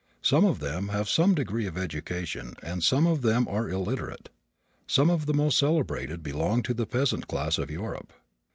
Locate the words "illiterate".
3.69-4.29